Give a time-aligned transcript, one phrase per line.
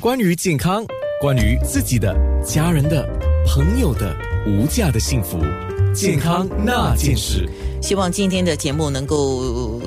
[0.00, 0.82] 关于健康，
[1.20, 3.06] 关于自己的、家人的、
[3.46, 5.38] 朋友的无价的幸福，
[5.92, 7.46] 健康那件事。
[7.82, 9.78] 希望今天的节目能够。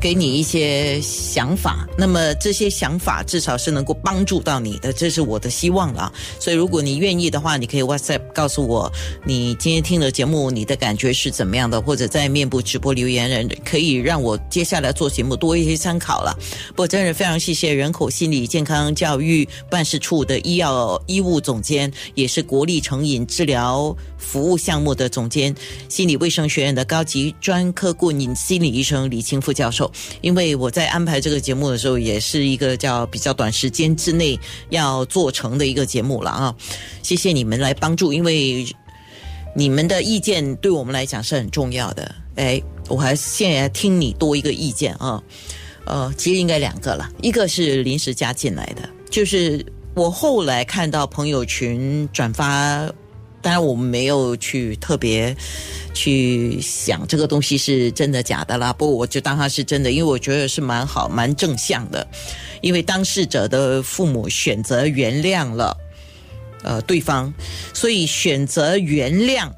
[0.00, 6.12] 给你一些想法，那么这些想法至少是能够帮助到你的，这是我的希望了。
[6.38, 8.90] 所以如果你愿意的话，你可以 WhatsApp 告诉我
[9.24, 16.38] 你今天听了节目，你的感觉是怎么样的，或者在面部直播留言人可以让我接下来做节目多一些参考了。
[16.76, 25.54] 不真的非常谢谢人口心理健康教育办事处的医药医务总监，也是国立成瘾治疗服务项目的总监，
[25.88, 29.87] 心理卫生学院的高级专科顾问心理医生李清富教授。
[30.20, 34.38] 因为我在安排这个节目的时候，也是一个叫比较短时间之内
[34.70, 36.54] 要做成的一个节目了啊！
[37.02, 38.66] 谢谢你们来帮助，因为
[39.54, 42.14] 你们的意见对我们来讲是很重要的。
[42.36, 45.22] 哎，我还现在听你多一个意见啊，
[45.84, 52.88] 呃，其实应该两个了，一个是临时加进来的，就是我后来看到朋友群转发。
[53.48, 55.34] 当然，我们没有去特别
[55.94, 58.74] 去想这个东西是真的假的啦。
[58.74, 62.06] 不过，我就当它是真的，因为我觉得是蛮好、蛮正向的。
[62.60, 65.74] 因为当事者的父母选择原谅了
[66.62, 67.32] 呃对方，
[67.72, 69.50] 所以选择原谅，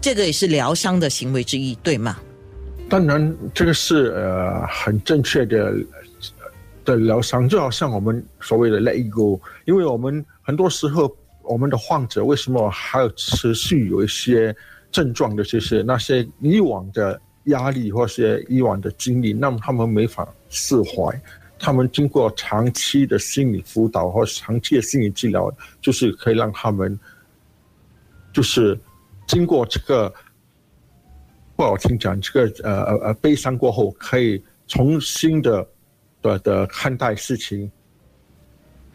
[0.00, 2.16] 这个也是疗伤的行为之一，对吗？
[2.88, 5.74] 当然，这个是呃很正确的
[6.82, 11.14] 的疗伤，就好像我们所谓的 let go，因为我们很多时候。
[11.44, 14.54] 我们的患者为什么还有持续有一些
[14.90, 21.20] 症状的，就是那些以往的压力或是以往的经历，那么他们没法释怀。
[21.58, 26.98] 他们经过长期的心理辅导或长期的心理治疗，就是可以让他们，
[28.32, 28.76] 就是
[29.28, 30.12] 经过这个
[31.54, 35.64] 不好听讲，这个呃呃呃悲伤过后，可以重新的
[36.20, 37.70] 的的看待事情。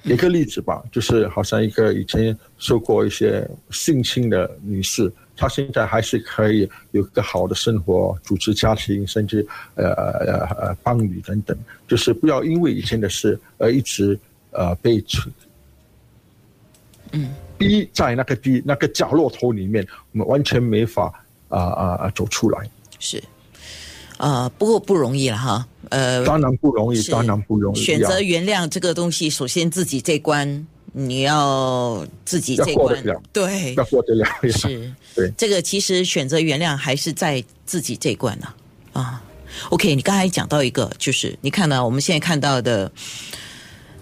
[0.07, 11.57] 一个例子吧，就是好像一个以前受过一些性侵的女士，她现在还是可以有个好的生活，组织家庭，甚至呃呃呃伴侣等等。
[11.87, 14.17] 就是不要因为以前的事而一直
[14.51, 15.03] 呃被
[17.11, 21.13] 嗯逼在那个逼那个角落头里面，我们完全没法
[21.49, 22.69] 啊啊走出来。
[22.99, 23.21] 是。
[24.17, 25.67] 呃，不过不容易了哈。
[25.89, 27.79] 呃，当然不容易，当然不容易。
[27.79, 34.25] 选择原谅这个东西，首先自己这关你要自己这关对，要过得了。
[34.51, 35.31] 是， 对。
[35.37, 38.47] 这个其实选择原谅还是在自己这关呢。
[38.93, 39.23] 啊
[39.69, 42.91] ，OK，你刚才讲到一个，就是你看到我们现在看到的，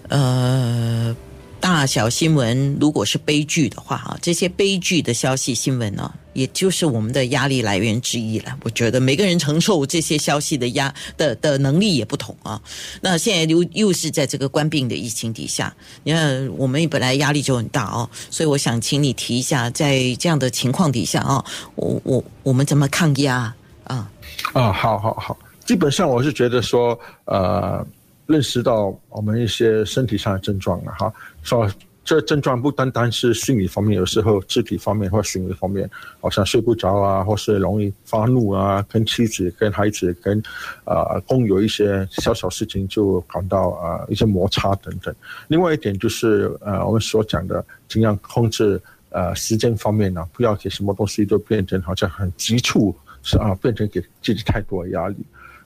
[0.09, 1.15] 呃。
[1.57, 8.55] 大小新闻，如果是悲剧的话，啊，这些悲剧的消息新闻呢，也就是我们的压力来源之一了。
[8.61, 12.61] 我觉得每个人承受这些消息的压的的能力也不同啊。
[13.01, 23.51] 那现在又又是在这个官病的疫情底下，你看我们本来压力就很大哦，所以我想请你提一下，在这样的情况底下啊，我我我们怎么抗压
[23.85, 24.11] 啊？
[24.53, 25.35] 啊，好好好，
[25.65, 27.83] 基本上我是觉得说，呃。
[28.27, 31.13] 认识到我们一些身体上的症状了哈，
[31.43, 31.71] 说
[32.05, 35.89] 这症状不单单是心理方面，有时候肢体方面或行为方面，
[36.21, 40.41] 好像睡不着啊，或是容易发怒啊，跟妻子、跟孩子、跟
[40.83, 45.13] 呃共有一些小小事情就感到啊一些摩擦等等。
[45.47, 48.79] 另外一点就是呃我们所讲的尽量控制
[49.09, 55.15] 呃时间方面呢，不要给什么东西都变成好像很急促，是啊，变成给自己太多压力。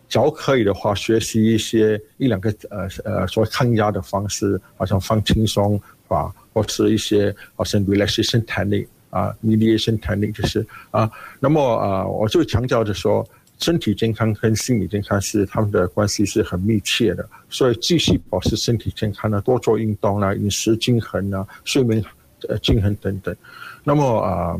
[0.10, 11.10] 只要可以的话，学习一些一两个呃呃说抗压的方式，好像放轻松啊，或是一些好像 relaxation technique 啊，mediation technique 就是啊。
[11.40, 13.24] 那么啊，我就强调着说，
[13.60, 22.04] 身体健康跟心理健康是他们的关系是很密切的，所以继续保持身体健康呢，多做运动啦，饮食均衡啊，睡眠
[22.48, 23.36] 呃均衡等等。
[23.84, 24.58] 那么啊，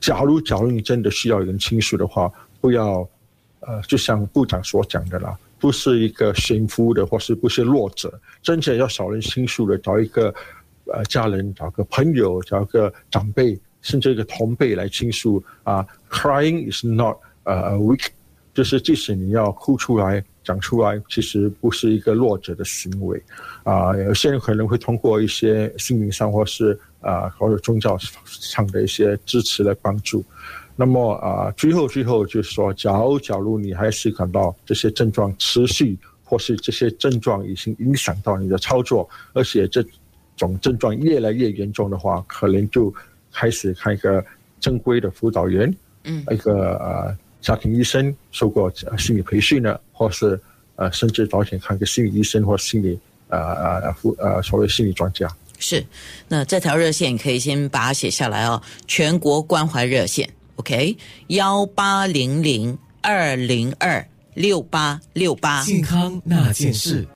[0.00, 3.08] 假如假如你真的需要人倾诉的话，不要。
[3.66, 10.32] 呃，就像部长所讲的啦，不是一个驯夫的，或是不是弱者，真正要少人倾诉的，找一个
[10.84, 15.84] 呃家人，找个朋友，找个长辈，甚至一个同辈来倾诉啊。
[16.08, 18.06] Crying is not 呃 weak，
[18.54, 23.20] 就是即使你要哭出来、讲出来，其实不是一个弱者的行为
[23.64, 23.96] 啊。
[23.96, 30.24] 有些人可能会通过一些心灵上或是啊或者宗教上的一些支持来帮助。
[30.78, 39.82] 那么啊，最后最后就是说，假如假如你还是感到这些症状持续，或是这些症状已经影响到你的操作，而且这
[40.36, 42.92] 种症状越来越严重的话，可能就
[43.32, 44.22] 开始看一个
[44.60, 45.74] 正规的辅导员，
[46.04, 50.38] 嗯，一个呃家庭医生受过心理培训的，或是
[50.74, 55.26] 呃甚至早点看个心理医生或心理呃呃护呃所谓心理专家。
[55.58, 55.82] 是，
[56.28, 60.96] 那这条热线可以先把它写下来哦，全国关怀热线，OK，
[61.28, 65.62] 幺八零零二零二六八六八。
[65.64, 67.06] 健康那件事。